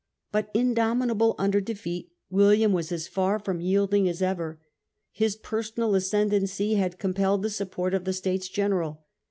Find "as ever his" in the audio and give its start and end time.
4.09-5.35